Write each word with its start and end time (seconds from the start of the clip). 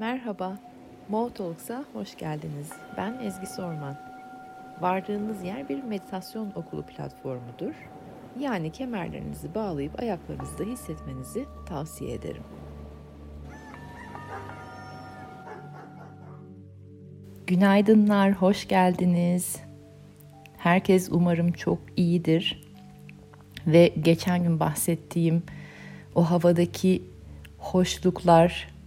Merhaba, 0.00 0.58
Mo 1.08 1.30
hoş 1.92 2.16
geldiniz. 2.16 2.72
Ben 2.96 3.18
Ezgi 3.22 3.46
Sorman. 3.46 3.96
Vardığınız 4.80 5.44
yer 5.44 5.68
bir 5.68 5.82
meditasyon 5.82 6.52
okulu 6.54 6.82
platformudur. 6.82 7.74
Yani 8.40 8.72
kemerlerinizi 8.72 9.54
bağlayıp 9.54 10.00
ayaklarınızda 10.00 10.64
hissetmenizi 10.64 11.44
tavsiye 11.68 12.14
ederim. 12.14 12.42
Günaydınlar, 17.46 18.32
hoş 18.32 18.68
geldiniz. 18.68 19.56
Herkes 20.56 21.08
umarım 21.12 21.52
çok 21.52 21.78
iyidir. 21.96 22.68
Ve 23.66 23.88
geçen 24.02 24.42
gün 24.42 24.60
bahsettiğim 24.60 25.42
o 26.14 26.30
havadaki 26.30 27.02
hoşluklar, 27.58 28.77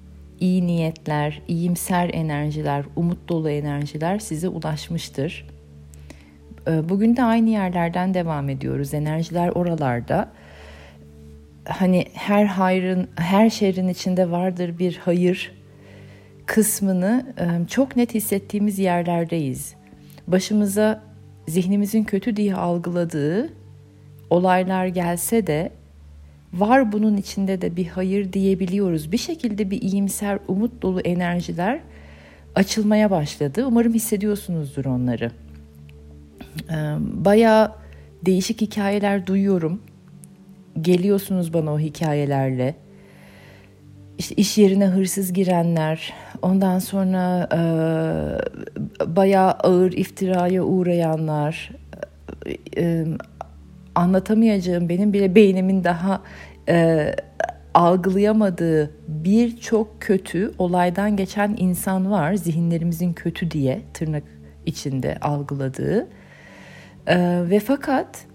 iyi 0.42 0.68
niyetler, 0.68 1.42
iyimser 1.48 2.10
enerjiler, 2.14 2.86
umut 2.96 3.30
dolu 3.30 3.50
enerjiler 3.50 4.20
size 4.20 4.48
ulaşmıştır. 4.48 5.48
Ee, 6.68 6.90
bugün 6.90 7.18
de 7.18 7.24
aynı 7.24 7.50
yerlerden 7.50 8.14
devam 8.14 8.50
ediyoruz. 8.50 8.94
Enerjiler 8.94 9.50
oralarda. 9.50 10.32
Hani 11.66 12.06
her 12.14 12.46
hayrın, 12.46 13.08
her 13.16 13.50
şerrin 13.50 13.88
içinde 13.88 14.32
vardır 14.32 14.80
bir 14.80 15.00
hayır 15.06 15.52
kısmını 16.46 17.26
e, 17.38 17.68
çok 17.68 17.96
net 17.96 18.14
hissettiğimiz 18.14 18.80
yerlerdeyiz. 18.80 19.76
Başımıza 20.28 21.02
zihnimizin 21.48 22.04
kötü 22.04 22.36
diye 22.36 22.56
algıladığı 22.56 23.54
olaylar 24.30 24.86
gelse 24.86 25.48
de 25.48 25.72
var 26.54 26.92
bunun 26.92 27.18
içinde 27.18 27.62
de 27.62 27.76
bir 27.76 27.88
hayır 27.88 28.34
diyebiliyoruz. 28.34 29.12
Bir 29.12 29.18
şekilde 29.18 29.72
bir 29.72 29.82
iyimser, 29.82 30.40
umut 30.48 30.82
dolu 30.82 31.02
enerjiler 31.02 31.80
açılmaya 32.56 33.12
başladı. 33.12 33.66
Umarım 33.66 33.94
hissediyorsunuzdur 33.94 34.86
onları. 34.86 35.32
Ee, 36.70 36.76
bayağı 37.00 37.72
değişik 38.26 38.62
hikayeler 38.62 39.28
duyuyorum. 39.28 39.82
Geliyorsunuz 40.82 41.54
bana 41.54 41.74
o 41.74 41.80
hikayelerle. 41.80 42.76
İşte 44.18 44.36
iş 44.36 44.58
yerine 44.58 44.86
hırsız 44.86 45.34
girenler, 45.34 46.14
ondan 46.42 46.80
sonra 46.80 47.50
e, 47.54 47.62
bayağı 49.16 49.52
ağır 49.52 49.92
iftiraya 49.92 50.64
uğrayanlar, 50.64 51.72
e, 52.78 53.06
anlatamayacağım 53.96 54.90
benim 54.90 55.14
bile 55.14 55.36
beynimin 55.36 55.84
daha 55.84 56.22
e, 56.70 57.12
algılayamadığı 57.74 58.92
birçok 59.08 60.02
kötü 60.02 60.52
olaydan 60.58 61.16
geçen 61.18 61.56
insan 61.60 62.12
var 62.12 62.34
zihinlerimizin 62.34 63.14
kötü 63.14 63.52
diye 63.52 63.82
tırnak 63.94 64.24
içinde 64.66 65.18
algıladığı 65.22 66.08
e, 67.08 67.44
ve 67.50 67.60
fakat 67.60 68.26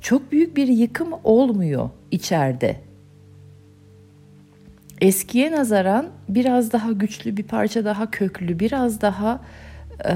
çok 0.00 0.32
büyük 0.32 0.56
bir 0.56 0.68
yıkım 0.68 1.08
olmuyor 1.24 1.90
içeride. 2.10 2.76
Eskiye 5.00 5.52
nazaran 5.52 6.06
biraz 6.28 6.72
daha 6.72 6.92
güçlü, 6.92 7.36
bir 7.36 7.42
parça 7.42 7.84
daha 7.84 8.10
köklü, 8.10 8.58
biraz 8.58 9.00
daha 9.00 9.40
e, 10.08 10.14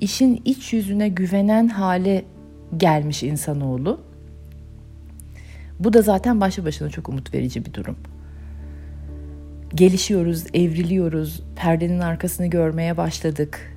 işin 0.00 0.42
iç 0.44 0.72
yüzüne 0.72 1.08
güvenen 1.08 1.68
hale 1.68 2.24
gelmiş 2.76 3.22
insanoğlu. 3.22 4.00
Bu 5.80 5.92
da 5.92 6.02
zaten 6.02 6.40
başlı 6.40 6.64
başına 6.64 6.90
çok 6.90 7.08
umut 7.08 7.34
verici 7.34 7.64
bir 7.64 7.74
durum. 7.74 7.96
Gelişiyoruz, 9.74 10.44
evriliyoruz, 10.54 11.42
perdenin 11.56 11.98
arkasını 11.98 12.46
görmeye 12.46 12.96
başladık. 12.96 13.76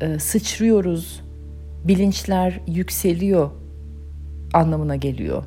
Ee, 0.00 0.18
sıçrıyoruz, 0.18 1.20
bilinçler 1.84 2.60
yükseliyor 2.66 3.50
anlamına 4.52 4.96
geliyor. 4.96 5.44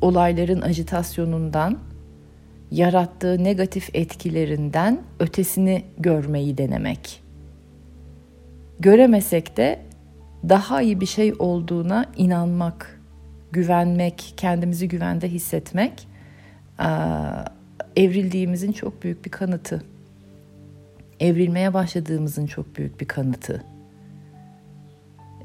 Olayların 0.00 0.60
ajitasyonundan, 0.60 1.78
yarattığı 2.70 3.44
negatif 3.44 3.90
etkilerinden 3.94 5.02
ötesini 5.20 5.84
görmeyi 5.98 6.58
denemek. 6.58 7.22
Göremesek 8.80 9.56
de 9.56 9.89
daha 10.48 10.82
iyi 10.82 11.00
bir 11.00 11.06
şey 11.06 11.34
olduğuna 11.38 12.06
inanmak, 12.16 13.00
güvenmek, 13.52 14.34
kendimizi 14.36 14.88
güvende 14.88 15.28
hissetmek 15.28 16.08
evrildiğimizin 17.96 18.72
çok 18.72 19.02
büyük 19.02 19.24
bir 19.24 19.30
kanıtı. 19.30 19.82
Evrilmeye 21.20 21.74
başladığımızın 21.74 22.46
çok 22.46 22.76
büyük 22.76 23.00
bir 23.00 23.08
kanıtı. 23.08 23.64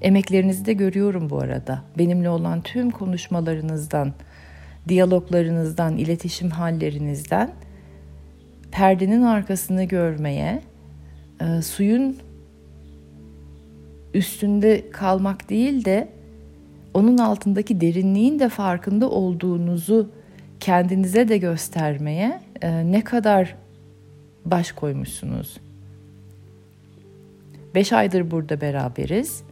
Emeklerinizi 0.02 0.66
de 0.66 0.74
görüyorum 0.74 1.30
bu 1.30 1.40
arada. 1.40 1.82
Benimle 1.98 2.30
olan 2.30 2.62
tüm 2.62 2.92
konuşmalarınızdan, 2.92 4.14
diyaloglarınızdan, 4.88 5.98
iletişim 5.98 6.50
hallerinizden 6.50 7.52
perdenin 8.72 9.22
arkasını 9.22 9.84
görmeye, 9.84 10.62
suyun 11.64 12.18
üstünde 14.16 14.92
kalmak 14.92 15.50
değil 15.50 15.86
de 15.86 16.08
onun 16.94 17.18
altındaki 17.18 17.82
derinliğin 17.82 18.40
de 18.40 18.50
farkında 18.50 19.10
olduğunuzu 19.10 20.10
kendinize 20.60 21.30
de 21.30 21.38
göstermeye 21.38 22.40
e, 22.62 22.92
ne 22.92 23.04
kadar 23.04 23.56
baş 24.46 24.72
koymuşsunuz. 24.72 25.58
Beş 27.76 27.94
aydır 27.94 28.32
burada 28.32 28.62
beraberiz. 28.62 29.44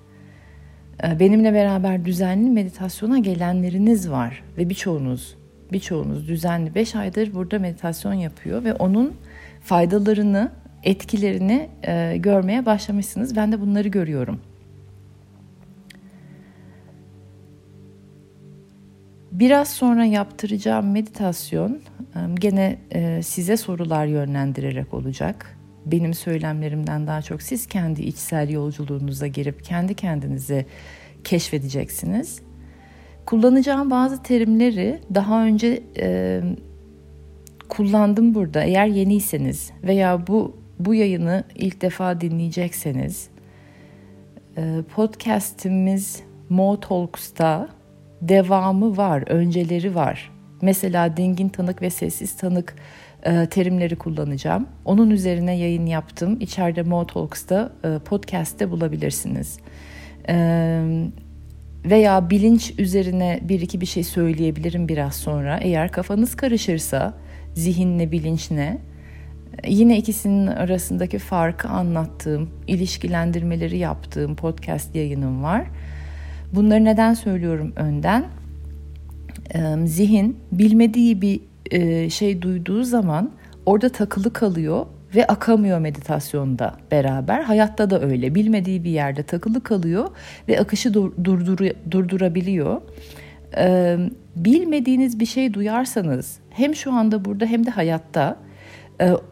E, 1.03 1.19
benimle 1.19 1.53
beraber 1.53 2.05
düzenli 2.05 2.49
meditasyona 2.49 3.19
gelenleriniz 3.19 4.11
var 4.11 4.43
ve 4.57 4.69
birçoğunuz, 4.69 5.35
birçoğunuz 5.71 6.27
düzenli 6.27 6.75
beş 6.75 6.95
aydır 6.95 7.33
burada 7.33 7.59
meditasyon 7.59 8.13
yapıyor 8.13 8.63
ve 8.63 8.73
onun 8.73 9.13
faydalarını, 9.61 10.51
etkilerini 10.83 11.69
e, 11.87 12.17
görmeye 12.17 12.65
başlamışsınız. 12.65 13.35
Ben 13.35 13.51
de 13.51 13.61
bunları 13.61 13.87
görüyorum. 13.87 14.39
Biraz 19.33 19.69
sonra 19.69 20.05
yaptıracağım 20.05 20.91
meditasyon 20.91 21.81
gene 22.33 22.77
size 23.23 23.57
sorular 23.57 24.05
yönlendirerek 24.05 24.93
olacak. 24.93 25.57
Benim 25.85 26.13
söylemlerimden 26.13 27.07
daha 27.07 27.21
çok 27.21 27.41
siz 27.41 27.67
kendi 27.67 28.01
içsel 28.01 28.49
yolculuğunuza 28.49 29.27
girip 29.27 29.63
kendi 29.63 29.95
kendinizi 29.95 30.65
keşfedeceksiniz. 31.23 32.41
Kullanacağım 33.25 33.91
bazı 33.91 34.23
terimleri 34.23 34.99
daha 35.15 35.43
önce 35.43 35.83
e, 35.97 36.41
kullandım 37.69 38.35
burada. 38.35 38.63
Eğer 38.63 38.85
yeniyseniz 38.85 39.71
veya 39.83 40.27
bu 40.27 40.57
bu 40.79 40.93
yayını 40.93 41.43
ilk 41.55 41.81
defa 41.81 42.21
dinleyecekseniz 42.21 43.27
e, 44.57 44.81
podcast'imiz 44.95 46.23
Mo 46.49 46.79
Talks'ta 46.79 47.69
devamı 48.29 48.97
var, 48.97 49.23
önceleri 49.27 49.95
var. 49.95 50.31
Mesela 50.61 51.17
dingin 51.17 51.49
tanık 51.49 51.81
ve 51.81 51.89
sessiz 51.89 52.37
tanık 52.37 52.75
e, 53.23 53.45
terimleri 53.45 53.95
kullanacağım. 53.95 54.67
Onun 54.85 55.09
üzerine 55.09 55.57
yayın 55.57 55.85
yaptım. 55.85 56.37
İçeride 56.39 56.83
Mo 56.83 57.07
Talks'ta 57.07 57.71
e, 57.83 57.99
podcast'te 57.99 58.71
bulabilirsiniz. 58.71 59.59
E, 60.29 60.35
veya 61.85 62.29
bilinç 62.29 62.73
üzerine 62.77 63.39
bir 63.43 63.61
iki 63.61 63.81
bir 63.81 63.85
şey 63.85 64.03
söyleyebilirim 64.03 64.87
biraz 64.87 65.15
sonra. 65.15 65.57
Eğer 65.57 65.91
kafanız 65.91 66.35
karışırsa 66.35 67.13
zihinle 67.53 68.11
bilinç 68.11 68.51
ne? 68.51 68.77
Yine 69.67 69.97
ikisinin 69.97 70.47
arasındaki 70.47 71.19
farkı 71.19 71.67
anlattığım, 71.67 72.49
ilişkilendirmeleri 72.67 73.77
yaptığım 73.77 74.35
podcast 74.35 74.95
yayınım 74.95 75.43
var. 75.43 75.67
Bunları 76.55 76.85
neden 76.85 77.13
söylüyorum 77.13 77.73
önden? 77.75 78.25
Zihin 79.85 80.37
bilmediği 80.51 81.21
bir 81.21 81.39
şey 82.09 82.41
duyduğu 82.41 82.83
zaman 82.83 83.31
orada 83.65 83.89
takılı 83.89 84.33
kalıyor 84.33 84.85
ve 85.15 85.27
akamıyor 85.27 85.79
meditasyonda 85.79 86.75
beraber. 86.91 87.41
Hayatta 87.41 87.89
da 87.89 88.01
öyle. 88.01 88.35
Bilmediği 88.35 88.83
bir 88.83 88.89
yerde 88.89 89.23
takılı 89.23 89.63
kalıyor 89.63 90.09
ve 90.47 90.59
akışı 90.59 90.93
durdur 90.93 91.69
durdurabiliyor. 91.91 92.81
Bilmediğiniz 94.35 95.19
bir 95.19 95.25
şey 95.25 95.53
duyarsanız 95.53 96.39
hem 96.49 96.75
şu 96.75 96.93
anda 96.93 97.25
burada 97.25 97.45
hem 97.45 97.65
de 97.65 97.69
hayatta 97.69 98.37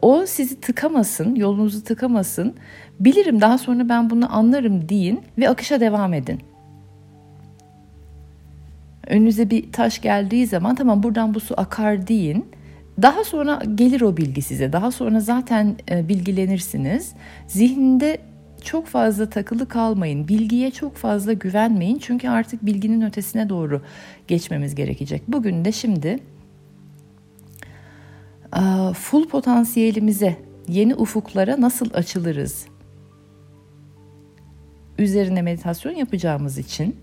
o 0.02 0.26
sizi 0.26 0.60
tıkamasın, 0.60 1.34
yolunuzu 1.34 1.84
tıkamasın. 1.84 2.54
Bilirim 3.00 3.40
daha 3.40 3.58
sonra 3.58 3.88
ben 3.88 4.10
bunu 4.10 4.36
anlarım 4.36 4.88
deyin 4.88 5.20
ve 5.38 5.48
akışa 5.48 5.80
devam 5.80 6.14
edin. 6.14 6.40
Önünüze 9.12 9.50
bir 9.50 9.72
taş 9.72 10.00
geldiği 10.00 10.46
zaman 10.46 10.74
tamam 10.74 11.02
buradan 11.02 11.34
bu 11.34 11.40
su 11.40 11.54
akar 11.56 12.06
deyin. 12.06 12.46
Daha 13.02 13.24
sonra 13.24 13.62
gelir 13.74 14.00
o 14.00 14.16
bilgi 14.16 14.42
size. 14.42 14.72
Daha 14.72 14.90
sonra 14.90 15.20
zaten 15.20 15.76
e, 15.90 16.08
bilgilenirsiniz. 16.08 17.12
Zihninde 17.46 18.18
çok 18.64 18.86
fazla 18.86 19.30
takılı 19.30 19.68
kalmayın. 19.68 20.28
Bilgiye 20.28 20.70
çok 20.70 20.96
fazla 20.96 21.32
güvenmeyin. 21.32 21.98
Çünkü 21.98 22.28
artık 22.28 22.66
bilginin 22.66 23.02
ötesine 23.02 23.48
doğru 23.48 23.82
geçmemiz 24.28 24.74
gerekecek. 24.74 25.22
Bugün 25.28 25.64
de 25.64 25.72
şimdi 25.72 26.18
full 28.94 29.28
potansiyelimize, 29.28 30.36
yeni 30.68 30.94
ufuklara 30.94 31.60
nasıl 31.60 31.90
açılırız? 31.94 32.66
Üzerine 34.98 35.42
meditasyon 35.42 35.92
yapacağımız 35.92 36.58
için 36.58 36.96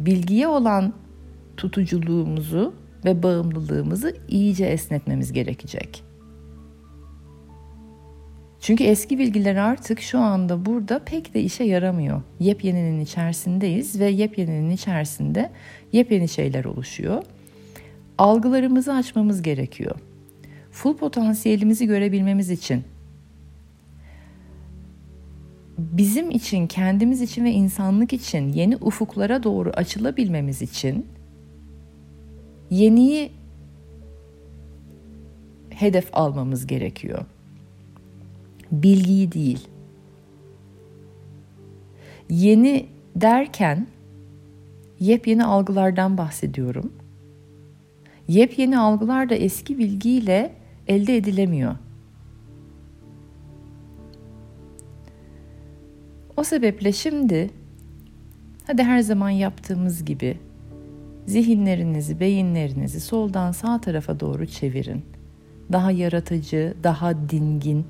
bilgiye 0.00 0.48
olan 0.48 0.94
tutuculuğumuzu 1.56 2.74
ve 3.04 3.22
bağımlılığımızı 3.22 4.16
iyice 4.28 4.64
esnetmemiz 4.64 5.32
gerekecek. 5.32 6.02
Çünkü 8.60 8.84
eski 8.84 9.18
bilgiler 9.18 9.56
artık 9.56 10.00
şu 10.00 10.18
anda 10.18 10.66
burada 10.66 10.98
pek 10.98 11.34
de 11.34 11.42
işe 11.42 11.64
yaramıyor. 11.64 12.22
Yepyeninin 12.40 13.00
içerisindeyiz 13.00 14.00
ve 14.00 14.06
yepyeninin 14.06 14.70
içerisinde 14.70 15.50
yepyeni 15.92 16.28
şeyler 16.28 16.64
oluşuyor. 16.64 17.22
Algılarımızı 18.18 18.94
açmamız 18.94 19.42
gerekiyor. 19.42 19.96
Full 20.70 20.96
potansiyelimizi 20.96 21.86
görebilmemiz 21.86 22.50
için 22.50 22.84
bizim 25.78 26.30
için, 26.30 26.66
kendimiz 26.66 27.20
için 27.22 27.44
ve 27.44 27.50
insanlık 27.50 28.12
için 28.12 28.52
yeni 28.52 28.76
ufuklara 28.76 29.42
doğru 29.42 29.70
açılabilmemiz 29.70 30.62
için 30.62 31.06
yeniyi 32.70 33.30
hedef 35.70 36.08
almamız 36.12 36.66
gerekiyor. 36.66 37.24
Bilgiyi 38.72 39.32
değil. 39.32 39.68
Yeni 42.30 42.86
derken 43.16 43.86
yepyeni 45.00 45.44
algılardan 45.44 46.18
bahsediyorum. 46.18 46.92
Yepyeni 48.28 48.78
algılar 48.78 49.30
da 49.30 49.34
eski 49.34 49.78
bilgiyle 49.78 50.54
elde 50.88 51.16
edilemiyor. 51.16 51.76
O 56.38 56.44
sebeple 56.44 56.92
şimdi 56.92 57.50
hadi 58.66 58.82
her 58.82 59.00
zaman 59.00 59.30
yaptığımız 59.30 60.04
gibi 60.04 60.38
zihinlerinizi, 61.26 62.20
beyinlerinizi 62.20 63.00
soldan 63.00 63.52
sağ 63.52 63.80
tarafa 63.80 64.20
doğru 64.20 64.46
çevirin. 64.46 65.04
Daha 65.72 65.90
yaratıcı, 65.90 66.74
daha 66.82 67.28
dingin 67.28 67.86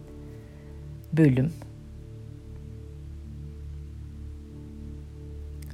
bölüm. 1.12 1.52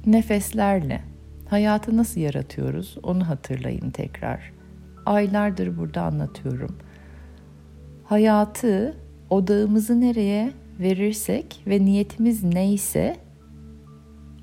Nefeslerle 0.05 1.01
hayatı 1.49 1.97
nasıl 1.97 2.21
yaratıyoruz 2.21 2.97
onu 3.03 3.27
hatırlayın 3.29 3.91
tekrar. 3.91 4.51
Aylardır 5.05 5.77
burada 5.77 6.01
anlatıyorum. 6.01 6.75
Hayatı 8.03 8.97
odağımızı 9.29 10.01
nereye 10.01 10.51
verirsek 10.79 11.63
ve 11.67 11.85
niyetimiz 11.85 12.43
neyse 12.43 13.17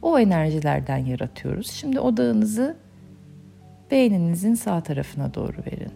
o 0.03 0.19
enerjilerden 0.19 0.99
yaratıyoruz. 0.99 1.71
Şimdi 1.71 2.01
odağınızı 2.01 2.77
beyninizin 3.91 4.55
sağ 4.55 4.83
tarafına 4.83 5.35
doğru 5.35 5.57
verin. 5.67 5.93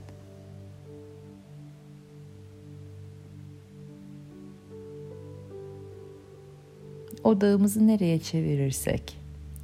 Odağımızı 7.24 7.86
nereye 7.86 8.18
çevirirsek 8.18 9.18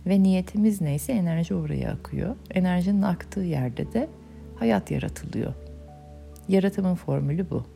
ve 0.07 0.23
niyetimiz 0.23 0.81
neyse 0.81 1.13
enerji 1.13 1.55
oraya 1.55 1.93
akıyor. 1.93 2.37
Enerjinin 2.51 3.03
aktığı 3.03 3.41
yerde 3.41 3.93
de 3.93 4.09
hayat 4.57 4.91
yaratılıyor. 4.91 5.55
Yaratımın 6.49 6.95
formülü 6.95 7.51
bu. 7.51 7.72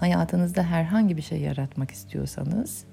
Hayatınızda 0.00 0.62
herhangi 0.62 1.16
bir 1.16 1.22
şey 1.22 1.40
yaratmak 1.40 1.90
istiyorsanız 1.90 2.84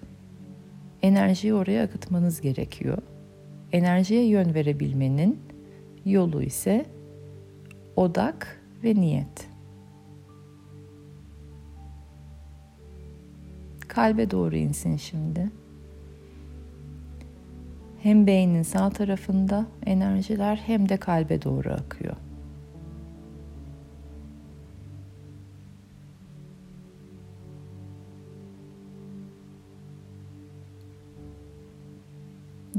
enerjiyi 1.01 1.53
oraya 1.53 1.83
akıtmanız 1.83 2.41
gerekiyor. 2.41 2.97
Enerjiye 3.71 4.25
yön 4.25 4.53
verebilmenin 4.53 5.39
yolu 6.05 6.43
ise 6.43 6.85
odak 7.95 8.61
ve 8.83 8.95
niyet. 8.95 9.47
Kalbe 13.87 14.31
doğru 14.31 14.55
insin 14.55 14.97
şimdi. 14.97 15.51
Hem 18.01 18.27
beynin 18.27 18.63
sağ 18.63 18.89
tarafında 18.89 19.65
enerjiler 19.85 20.55
hem 20.55 20.89
de 20.89 20.97
kalbe 20.97 21.41
doğru 21.41 21.73
akıyor. 21.73 22.15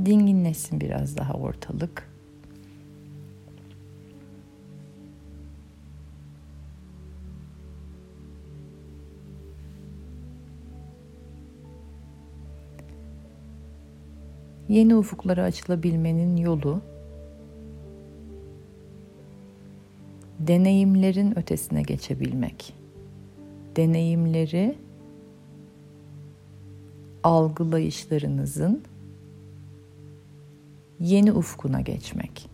Dinginleşsin 0.07 0.81
biraz 0.81 1.17
daha 1.17 1.33
ortalık. 1.33 2.11
Yeni 14.69 14.97
ufuklara 14.97 15.43
açılabilmenin 15.43 16.37
yolu 16.37 16.81
deneyimlerin 20.39 21.39
ötesine 21.39 21.83
geçebilmek. 21.83 22.75
Deneyimleri 23.77 24.79
algılayışlarınızın 27.23 28.83
yeni 31.01 31.33
ufkuna 31.33 31.81
geçmek. 31.81 32.51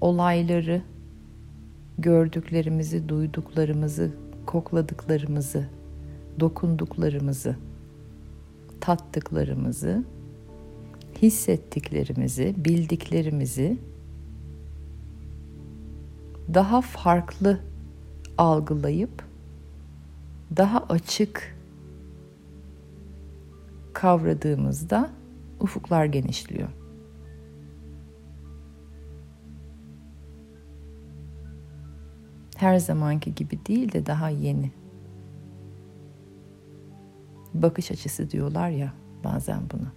Olayları, 0.00 0.82
gördüklerimizi, 1.98 3.08
duyduklarımızı, 3.08 4.10
kokladıklarımızı, 4.46 5.68
dokunduklarımızı, 6.40 7.56
tattıklarımızı, 8.80 10.04
hissettiklerimizi, 11.22 12.54
bildiklerimizi 12.56 13.78
daha 16.54 16.80
farklı 16.80 17.60
algılayıp 18.38 19.24
daha 20.56 20.84
açık 20.88 21.57
kavradığımızda 23.98 25.10
ufuklar 25.60 26.04
genişliyor. 26.04 26.68
Her 32.56 32.78
zamanki 32.78 33.34
gibi 33.34 33.66
değil 33.66 33.92
de 33.92 34.06
daha 34.06 34.28
yeni. 34.28 34.70
Bakış 37.54 37.90
açısı 37.90 38.30
diyorlar 38.30 38.70
ya 38.70 38.92
bazen 39.24 39.60
buna. 39.72 39.92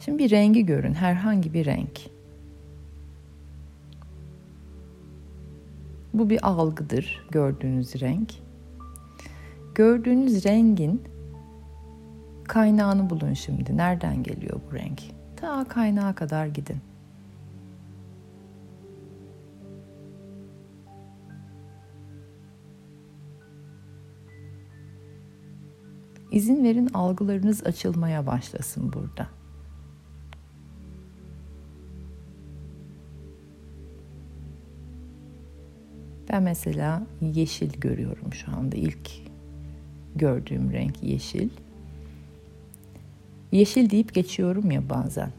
Şimdi 0.00 0.18
bir 0.18 0.30
rengi 0.30 0.66
görün, 0.66 0.94
herhangi 0.94 1.54
bir 1.54 1.66
renk. 1.66 2.00
Bu 6.14 6.30
bir 6.30 6.48
algıdır 6.48 7.26
gördüğünüz 7.30 8.00
renk. 8.00 8.45
Gördüğünüz 9.76 10.44
rengin 10.44 11.02
kaynağını 12.44 13.10
bulun 13.10 13.32
şimdi. 13.32 13.76
Nereden 13.76 14.22
geliyor 14.22 14.60
bu 14.70 14.74
renk? 14.74 15.02
Ta 15.36 15.64
kaynağa 15.64 16.14
kadar 16.14 16.46
gidin. 16.46 16.76
İzin 26.30 26.64
verin 26.64 26.88
algılarınız 26.94 27.66
açılmaya 27.66 28.26
başlasın 28.26 28.92
burada. 28.92 29.28
Ben 36.32 36.42
mesela 36.42 37.06
yeşil 37.20 37.80
görüyorum 37.80 38.32
şu 38.32 38.56
anda 38.56 38.76
ilk 38.76 39.25
gördüğüm 40.18 40.72
renk 40.72 41.02
yeşil. 41.02 41.48
Yeşil 43.52 43.90
deyip 43.90 44.14
geçiyorum 44.14 44.70
ya 44.70 44.88
bazen. 44.88 45.30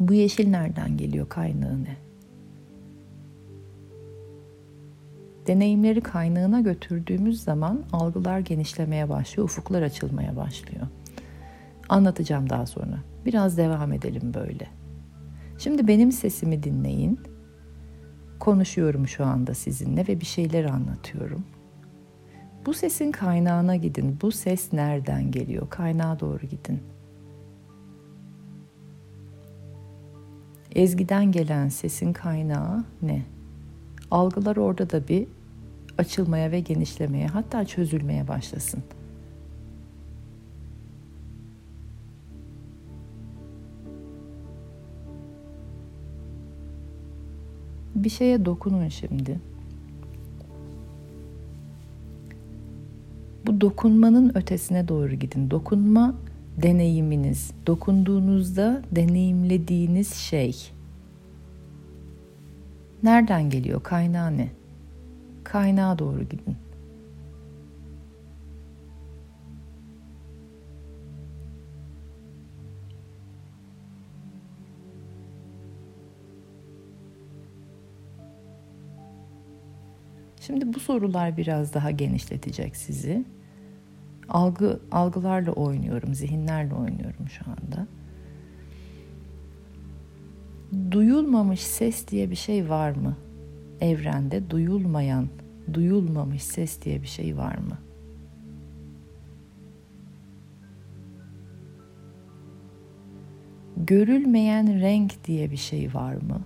Bu 0.00 0.14
yeşil 0.14 0.48
nereden 0.48 0.96
geliyor? 0.96 1.28
Kaynağı 1.28 1.84
ne? 1.84 1.96
Deneyimleri 5.46 6.00
kaynağına 6.00 6.60
götürdüğümüz 6.60 7.42
zaman 7.42 7.82
algılar 7.92 8.38
genişlemeye 8.38 9.08
başlıyor, 9.08 9.48
ufuklar 9.48 9.82
açılmaya 9.82 10.36
başlıyor. 10.36 10.86
Anlatacağım 11.88 12.50
daha 12.50 12.66
sonra. 12.66 12.98
Biraz 13.26 13.56
devam 13.56 13.92
edelim 13.92 14.34
böyle. 14.34 14.66
Şimdi 15.58 15.88
benim 15.88 16.12
sesimi 16.12 16.62
dinleyin. 16.62 17.20
Konuşuyorum 18.46 19.08
şu 19.08 19.24
anda 19.24 19.54
sizinle 19.54 20.08
ve 20.08 20.20
bir 20.20 20.26
şeyler 20.26 20.64
anlatıyorum. 20.64 21.44
Bu 22.66 22.74
sesin 22.74 23.12
kaynağına 23.12 23.76
gidin. 23.76 24.18
Bu 24.22 24.32
ses 24.32 24.72
nereden 24.72 25.30
geliyor? 25.30 25.70
Kaynağa 25.70 26.20
doğru 26.20 26.46
gidin. 26.46 26.80
Ezgiden 30.74 31.32
gelen 31.32 31.68
sesin 31.68 32.12
kaynağı 32.12 32.84
ne? 33.02 33.22
Algılar 34.10 34.56
orada 34.56 34.90
da 34.90 35.08
bir 35.08 35.26
açılmaya 35.98 36.50
ve 36.50 36.60
genişlemeye 36.60 37.26
hatta 37.26 37.64
çözülmeye 37.64 38.28
başlasın. 38.28 38.82
Bir 48.06 48.10
şeye 48.10 48.44
dokunun 48.44 48.88
şimdi. 48.88 49.40
Bu 53.46 53.60
dokunmanın 53.60 54.32
ötesine 54.36 54.88
doğru 54.88 55.14
gidin. 55.14 55.50
Dokunma 55.50 56.14
deneyiminiz, 56.62 57.50
dokunduğunuzda 57.66 58.82
deneyimlediğiniz 58.92 60.14
şey. 60.14 60.56
Nereden 63.02 63.50
geliyor? 63.50 63.82
Kaynağı 63.82 64.36
ne? 64.36 64.48
Kaynağa 65.44 65.98
doğru 65.98 66.22
gidin. 66.22 66.56
Şimdi 80.46 80.74
bu 80.74 80.80
sorular 80.80 81.36
biraz 81.36 81.74
daha 81.74 81.90
genişletecek 81.90 82.76
sizi. 82.76 83.24
Algı 84.28 84.80
algılarla 84.92 85.52
oynuyorum, 85.52 86.14
zihinlerle 86.14 86.74
oynuyorum 86.74 87.28
şu 87.28 87.44
anda. 87.50 87.86
Duyulmamış 90.90 91.60
ses 91.60 92.08
diye 92.08 92.30
bir 92.30 92.36
şey 92.36 92.68
var 92.68 92.90
mı? 92.90 93.16
Evrende 93.80 94.50
duyulmayan, 94.50 95.28
duyulmamış 95.72 96.42
ses 96.42 96.82
diye 96.82 97.02
bir 97.02 97.06
şey 97.06 97.36
var 97.36 97.58
mı? 97.58 97.78
Görülmeyen 103.76 104.80
renk 104.80 105.24
diye 105.24 105.50
bir 105.50 105.56
şey 105.56 105.94
var 105.94 106.14
mı? 106.14 106.40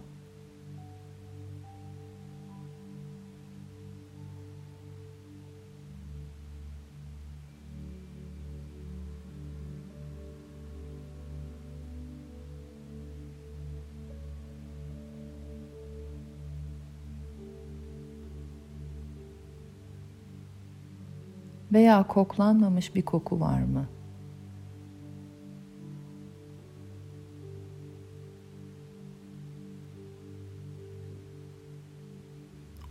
Veya 21.73 22.07
koklanmamış 22.07 22.95
bir 22.95 23.03
koku 23.03 23.41
var 23.41 23.63
mı? 23.63 23.87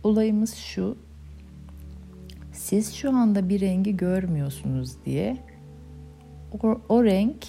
Olayımız 0.04 0.54
şu. 0.54 0.96
Siz 2.52 2.94
şu 2.94 3.16
anda 3.16 3.48
bir 3.48 3.60
rengi 3.60 3.96
görmüyorsunuz 3.96 5.04
diye 5.04 5.36
o, 6.62 6.80
o 6.88 7.04
renk 7.04 7.46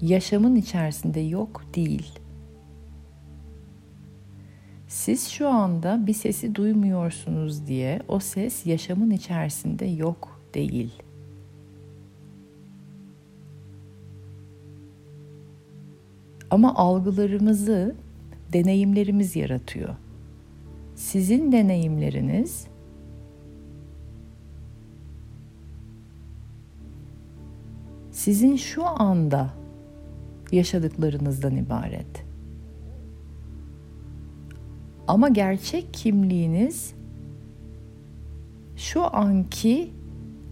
yaşamın 0.00 0.56
içerisinde 0.56 1.20
yok 1.20 1.62
değil. 1.74 2.18
Siz 5.04 5.28
şu 5.28 5.48
anda 5.48 6.06
bir 6.06 6.14
sesi 6.14 6.54
duymuyorsunuz 6.54 7.66
diye 7.66 8.00
o 8.08 8.20
ses 8.20 8.66
yaşamın 8.66 9.10
içerisinde 9.10 9.84
yok 9.84 10.40
değil. 10.54 10.92
Ama 16.50 16.74
algılarımızı 16.74 17.94
deneyimlerimiz 18.52 19.36
yaratıyor. 19.36 19.94
Sizin 20.94 21.52
deneyimleriniz 21.52 22.66
sizin 28.10 28.56
şu 28.56 28.86
anda 28.86 29.50
yaşadıklarınızdan 30.52 31.56
ibaret. 31.56 32.31
Ama 35.08 35.28
gerçek 35.28 35.94
kimliğiniz 35.94 36.94
şu 38.76 39.16
anki 39.16 39.90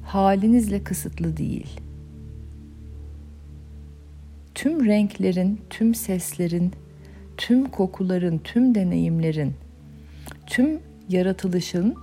halinizle 0.04 0.84
kısıtlı 0.84 1.36
değil. 1.36 1.80
Tüm 4.54 4.86
renklerin, 4.86 5.60
tüm 5.70 5.94
seslerin, 5.94 6.72
tüm 7.36 7.68
kokuların, 7.68 8.38
tüm 8.38 8.74
deneyimlerin, 8.74 9.54
tüm 10.46 10.80
yaratılışın 11.08 11.94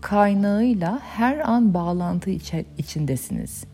kaynağıyla 0.00 1.00
her 1.02 1.50
an 1.50 1.74
bağlantı 1.74 2.30
içindesiniz. 2.78 3.64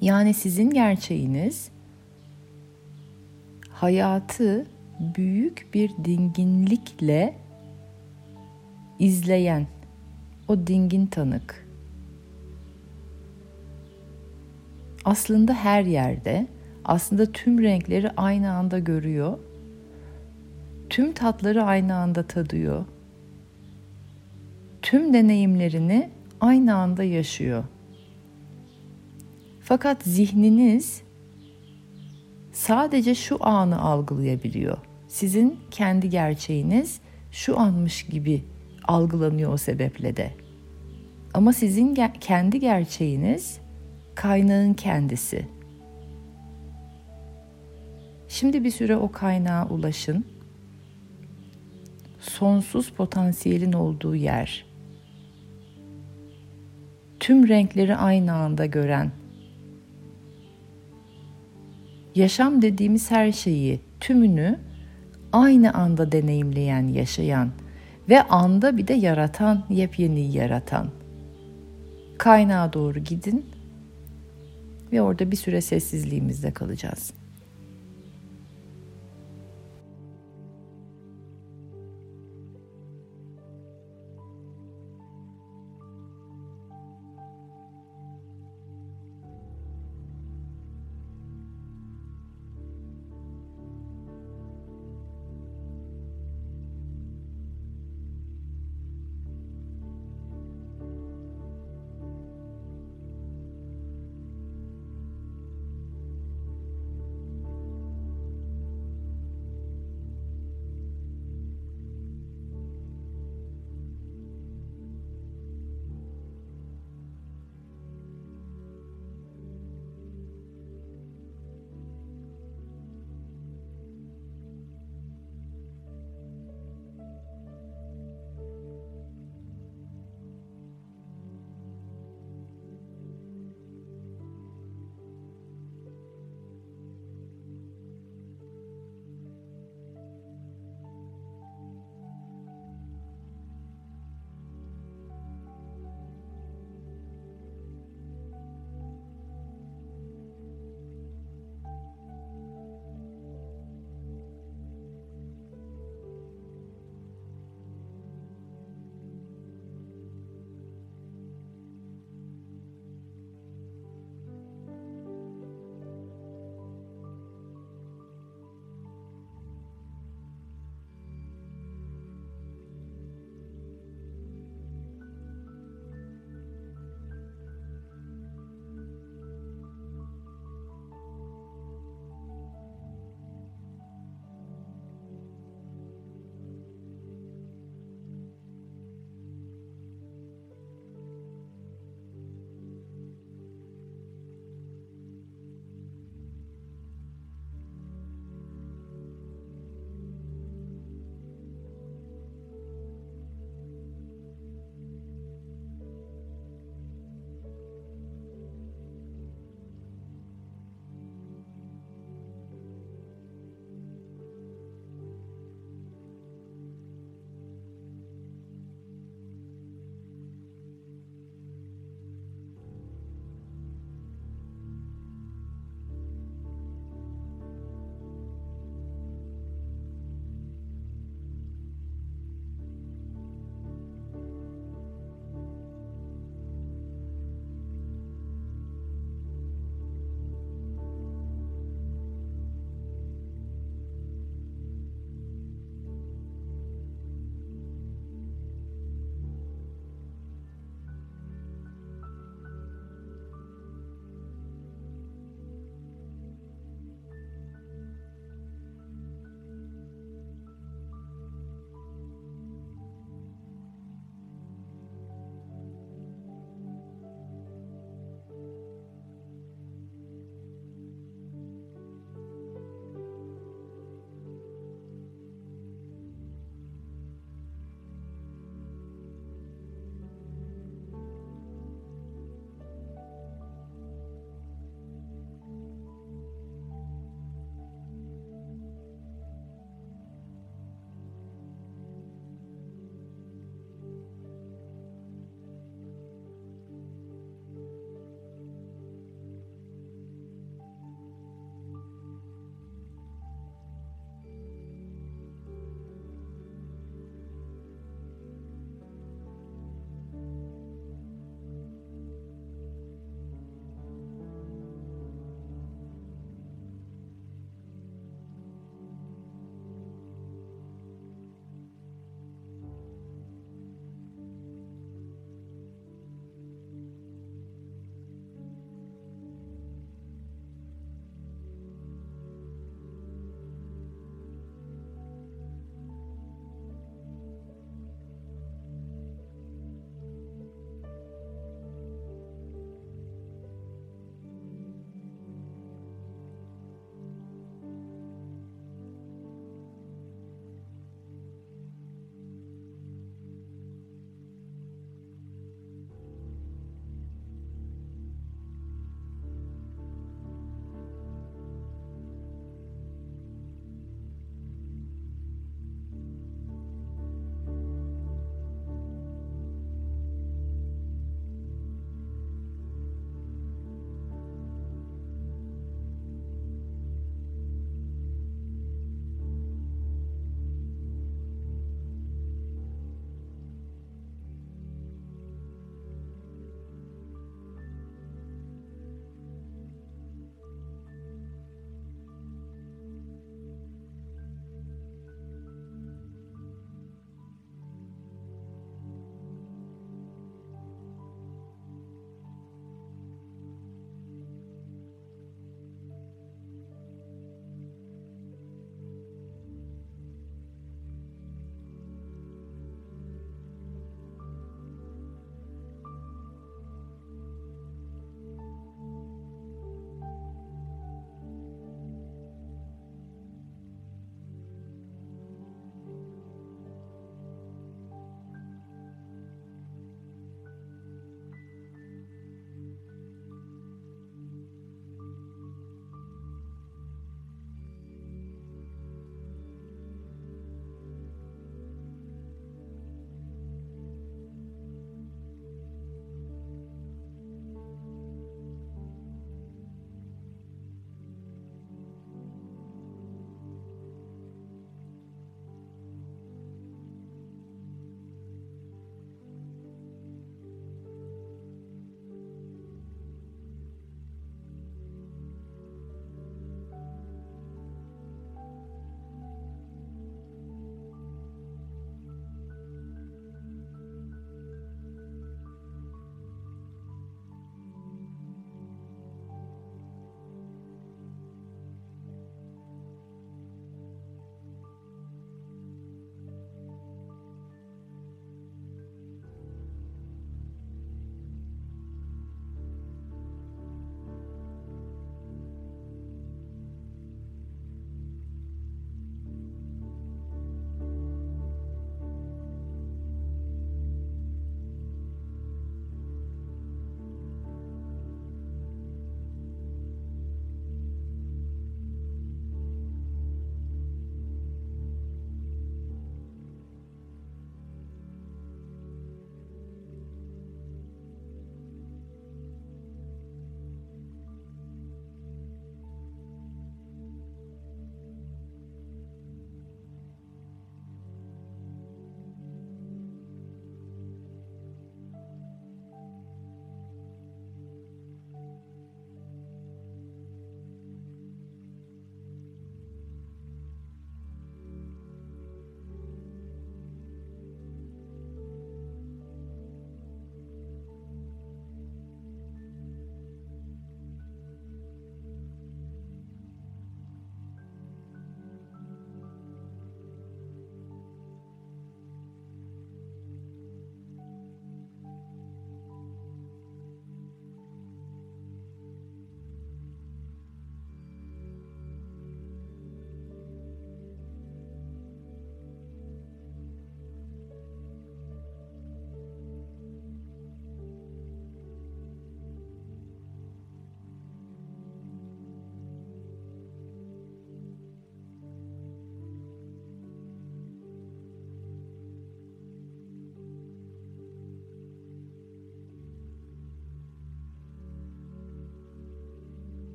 Yani 0.00 0.34
sizin 0.34 0.70
gerçeğiniz 0.70 1.68
hayatı 3.74 4.66
büyük 5.16 5.68
bir 5.74 5.90
dinginlikle 6.04 7.34
izleyen 8.98 9.66
o 10.48 10.66
dingin 10.66 11.06
tanık. 11.06 11.66
Aslında 15.04 15.54
her 15.54 15.82
yerde, 15.82 16.46
aslında 16.84 17.32
tüm 17.32 17.62
renkleri 17.62 18.10
aynı 18.10 18.52
anda 18.52 18.78
görüyor. 18.78 19.38
Tüm 20.90 21.12
tatları 21.12 21.62
aynı 21.62 21.94
anda 21.94 22.22
tadıyor. 22.22 22.84
Tüm 24.82 25.14
deneyimlerini 25.14 26.10
aynı 26.40 26.74
anda 26.74 27.04
yaşıyor. 27.04 27.64
Fakat 29.60 30.02
zihniniz 30.02 31.03
sadece 32.54 33.14
şu 33.14 33.46
anı 33.46 33.80
algılayabiliyor. 33.80 34.78
Sizin 35.08 35.60
kendi 35.70 36.10
gerçeğiniz 36.10 37.00
şu 37.30 37.60
anmış 37.60 38.02
gibi 38.02 38.44
algılanıyor 38.84 39.52
o 39.52 39.56
sebeple 39.56 40.16
de. 40.16 40.30
Ama 41.34 41.52
sizin 41.52 41.94
ge- 41.94 42.18
kendi 42.20 42.60
gerçeğiniz 42.60 43.58
kaynağın 44.14 44.74
kendisi. 44.74 45.48
Şimdi 48.28 48.64
bir 48.64 48.70
süre 48.70 48.96
o 48.96 49.12
kaynağa 49.12 49.68
ulaşın. 49.70 50.24
Sonsuz 52.20 52.90
potansiyelin 52.90 53.72
olduğu 53.72 54.14
yer. 54.14 54.66
Tüm 57.20 57.48
renkleri 57.48 57.96
aynı 57.96 58.32
anda 58.32 58.66
gören 58.66 59.10
yaşam 62.14 62.62
dediğimiz 62.62 63.10
her 63.10 63.32
şeyi, 63.32 63.80
tümünü 64.00 64.58
aynı 65.32 65.74
anda 65.74 66.12
deneyimleyen, 66.12 66.88
yaşayan 66.88 67.50
ve 68.08 68.22
anda 68.22 68.76
bir 68.76 68.88
de 68.88 68.94
yaratan, 68.94 69.64
yepyeni 69.70 70.32
yaratan. 70.36 70.90
Kaynağa 72.18 72.72
doğru 72.72 72.98
gidin 72.98 73.46
ve 74.92 75.02
orada 75.02 75.30
bir 75.30 75.36
süre 75.36 75.60
sessizliğimizde 75.60 76.50
kalacağız. 76.50 77.12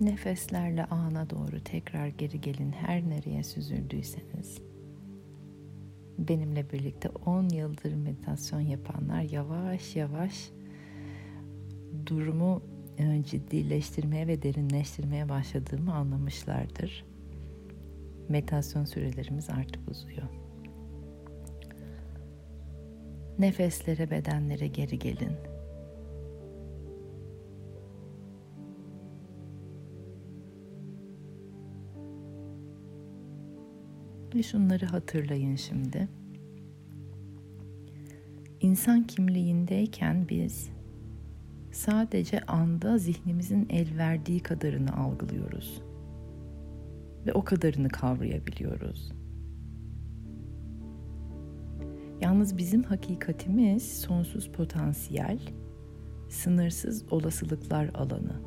Nefeslerle 0.00 0.84
ana 0.84 1.30
doğru 1.30 1.60
tekrar 1.64 2.06
geri 2.06 2.40
gelin 2.40 2.72
her 2.72 3.08
nereye 3.08 3.42
süzüldüyseniz. 3.42 4.58
Benimle 6.18 6.70
birlikte 6.70 7.08
10 7.08 7.48
yıldır 7.48 7.94
meditasyon 7.94 8.60
yapanlar 8.60 9.22
yavaş 9.22 9.96
yavaş 9.96 10.50
durumu 12.06 12.62
e, 12.98 13.22
ciddileştirmeye 13.24 14.26
ve 14.26 14.42
derinleştirmeye 14.42 15.28
başladığımı 15.28 15.94
anlamışlardır. 15.94 17.04
Meditasyon 18.28 18.84
sürelerimiz 18.84 19.50
artık 19.50 19.90
uzuyor. 19.90 20.28
Nefeslere, 23.38 24.10
bedenlere 24.10 24.66
geri 24.66 24.98
gelin. 24.98 25.49
Ve 34.34 34.42
şunları 34.42 34.86
hatırlayın 34.86 35.56
şimdi. 35.56 36.08
İnsan 38.60 39.06
kimliğindeyken 39.06 40.28
biz 40.28 40.70
sadece 41.72 42.40
anda 42.40 42.98
zihnimizin 42.98 43.66
el 43.70 43.96
verdiği 43.98 44.40
kadarını 44.40 44.96
algılıyoruz. 44.96 45.82
Ve 47.26 47.32
o 47.32 47.44
kadarını 47.44 47.88
kavrayabiliyoruz. 47.88 49.12
Yalnız 52.20 52.56
bizim 52.56 52.82
hakikatimiz 52.82 54.00
sonsuz 54.00 54.48
potansiyel, 54.48 55.38
sınırsız 56.28 57.04
olasılıklar 57.12 57.90
alanı. 57.94 58.40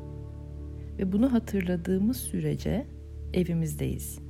Ve 0.98 1.12
bunu 1.12 1.32
hatırladığımız 1.32 2.16
sürece 2.16 2.86
evimizdeyiz. 3.32 4.23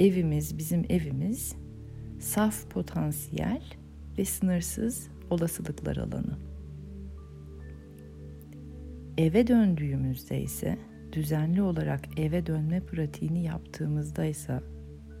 Evimiz, 0.00 0.58
bizim 0.58 0.84
evimiz 0.88 1.54
saf 2.20 2.70
potansiyel 2.70 3.62
ve 4.18 4.24
sınırsız 4.24 5.08
olasılıklar 5.30 5.96
alanı. 5.96 6.38
Eve 9.18 9.46
döndüğümüzde 9.46 10.42
ise 10.42 10.78
düzenli 11.12 11.62
olarak 11.62 12.18
eve 12.18 12.46
dönme 12.46 12.80
pratiğini 12.80 13.42
yaptığımızda 13.44 14.24
ise 14.24 14.60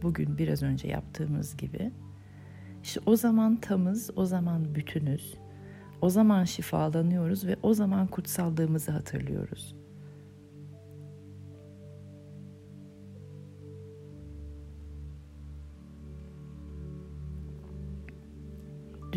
bugün 0.02 0.38
biraz 0.38 0.62
önce 0.62 0.88
yaptığımız 0.88 1.56
gibi 1.56 1.90
işte 2.82 3.00
o 3.06 3.16
zaman 3.16 3.56
tamız, 3.56 4.10
o 4.16 4.24
zaman 4.24 4.74
bütünüz. 4.74 5.34
O 6.00 6.10
zaman 6.10 6.44
şifalanıyoruz 6.44 7.46
ve 7.46 7.56
o 7.62 7.74
zaman 7.74 8.06
kutsallığımızı 8.06 8.92
hatırlıyoruz. 8.92 9.79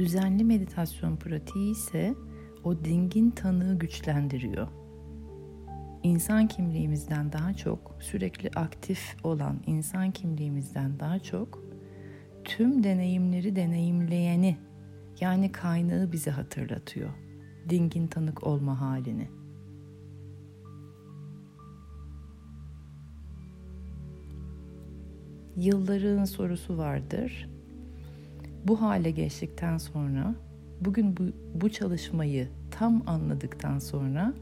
Düzenli 0.04 0.44
meditasyon 0.44 1.16
pratiği 1.16 1.72
ise 1.72 2.16
o 2.64 2.86
dingin 2.86 3.32
tanığı 3.32 3.80
güçlendiriyor. 3.80 4.68
İnsan 6.04 6.48
kimliğimizden 6.48 7.32
daha 7.32 7.54
çok 7.54 7.96
sürekli 8.00 8.50
aktif 8.56 9.16
olan 9.24 9.60
insan 9.66 10.12
kimliğimizden 10.12 11.00
daha 11.00 11.20
çok 11.20 11.64
tüm 12.44 12.84
deneyimleri 12.84 13.56
deneyimleyeni 13.56 14.58
yani 15.22 15.52
kaynağı 15.52 16.12
bize 16.12 16.32
hatırlatıyor. 16.32 17.10
Dingin 17.70 18.08
tanık 18.08 18.48
olma 18.48 18.82
halini. 18.82 19.28
Yılların 25.56 26.26
sorusu 26.26 26.78
vardır. 26.78 27.53
Bu 28.68 28.82
hale 28.82 29.12
geçtikten 29.12 29.78
sonra 29.78 30.36
bugün 30.82 31.18
bu, 31.18 31.24
bu 31.54 31.70
çalışmayı 31.70 32.48
tam 32.72 33.04
anladıktan 33.08 33.80
sonra 33.80 34.34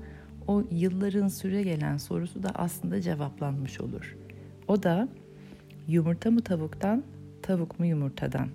o 0.48 0.64
yılların 0.72 1.28
süre 1.28 1.64
gelen 1.64 1.98
sorusu 1.98 2.44
da 2.44 2.50
aslında 2.56 3.02
cevaplanmış 3.02 3.82
olur. 3.82 4.18
O 4.68 4.84
da 4.84 5.08
yumurta 5.88 6.32
mı 6.32 6.42
tavuktan, 6.42 7.04
tavuk 7.42 7.80
mu 7.80 7.86
yumurtadan? 7.86 8.48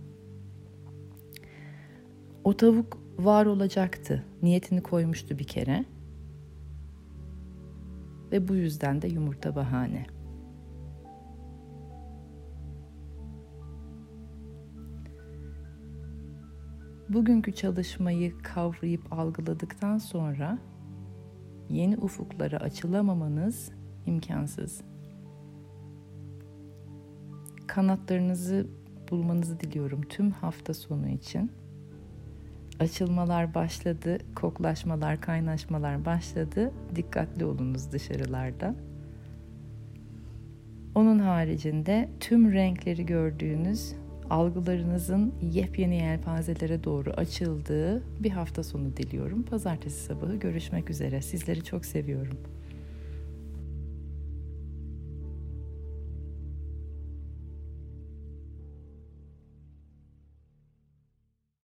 O 2.44 2.56
tavuk 2.56 2.98
var 3.18 3.46
olacaktı. 3.46 4.24
Niyetini 4.42 4.82
koymuştu 4.82 5.38
bir 5.38 5.44
kere. 5.44 5.84
Ve 8.32 8.48
bu 8.48 8.54
yüzden 8.54 9.02
de 9.02 9.08
yumurta 9.08 9.56
bahane. 9.56 10.06
Bugünkü 17.16 17.52
çalışmayı 17.52 18.38
kavrayıp 18.38 19.12
algıladıktan 19.12 19.98
sonra 19.98 20.58
yeni 21.70 21.96
ufuklara 21.96 22.56
açılamamanız 22.56 23.72
imkansız. 24.06 24.80
Kanatlarınızı 27.66 28.66
bulmanızı 29.10 29.60
diliyorum 29.60 30.02
tüm 30.02 30.30
hafta 30.30 30.74
sonu 30.74 31.08
için. 31.08 31.52
Açılmalar 32.80 33.54
başladı, 33.54 34.18
koklaşmalar, 34.34 35.20
kaynaşmalar 35.20 36.04
başladı. 36.04 36.72
Dikkatli 36.96 37.44
olunuz 37.44 37.92
dışarılarda. 37.92 38.74
Onun 40.94 41.18
haricinde 41.18 42.08
tüm 42.20 42.52
renkleri 42.52 43.06
gördüğünüz 43.06 43.94
algılarınızın 44.30 45.34
yepyeni 45.52 45.96
yelpazelere 45.96 46.84
doğru 46.84 47.10
açıldığı 47.10 48.02
bir 48.22 48.30
hafta 48.30 48.62
sonu 48.62 48.96
diliyorum. 48.96 49.42
Pazartesi 49.42 50.04
sabahı 50.04 50.36
görüşmek 50.36 50.90
üzere. 50.90 51.22
Sizleri 51.22 51.64
çok 51.64 51.84
seviyorum. 51.84 52.38